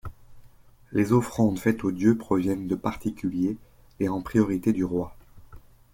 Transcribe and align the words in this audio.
Les 0.93 1.13
offrandes 1.13 1.59
faites 1.59 1.83
aux 1.83 1.91
dieux 1.91 2.17
proviennent 2.17 2.67
de 2.67 2.73
particuliers, 2.73 3.57
et 3.99 4.09
en 4.09 4.19
priorité 4.19 4.73
du 4.73 4.83
roi. 4.83 5.15